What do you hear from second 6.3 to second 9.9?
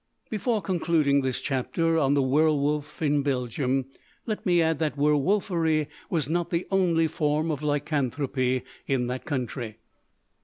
the only form of lycanthropy in that country.